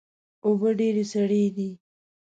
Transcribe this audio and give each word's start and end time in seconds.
اوبه 0.45 0.69
ډیرې 0.79 1.03
سړې 1.11 1.43
دي 1.55 1.69